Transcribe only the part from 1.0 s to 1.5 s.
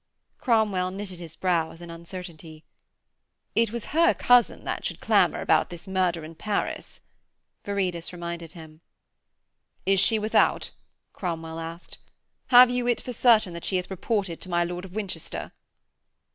his